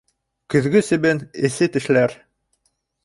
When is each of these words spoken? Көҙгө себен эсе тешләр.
Көҙгө 0.53 0.81
себен 0.87 1.21
эсе 1.49 1.67
тешләр. 1.77 2.17